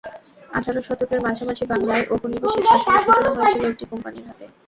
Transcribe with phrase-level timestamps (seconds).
[0.49, 4.45] আঠারো শতকের মাঝামাঝি বাংলায় ঔপনিবেশিক শাসনের সূচনা হয়েছিল একটি কোম্পানির হাতে।